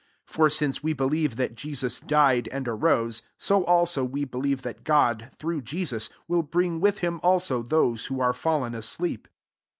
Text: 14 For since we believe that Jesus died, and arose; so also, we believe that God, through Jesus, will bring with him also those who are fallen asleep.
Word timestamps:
14 0.25 0.25
For 0.25 0.49
since 0.49 0.81
we 0.81 0.93
believe 0.93 1.35
that 1.35 1.53
Jesus 1.53 1.99
died, 1.99 2.49
and 2.51 2.67
arose; 2.67 3.21
so 3.37 3.63
also, 3.65 4.03
we 4.03 4.25
believe 4.25 4.63
that 4.63 4.83
God, 4.83 5.29
through 5.37 5.61
Jesus, 5.61 6.09
will 6.27 6.41
bring 6.41 6.79
with 6.79 6.97
him 7.05 7.19
also 7.21 7.61
those 7.61 8.07
who 8.07 8.19
are 8.19 8.33
fallen 8.33 8.73
asleep. 8.73 9.27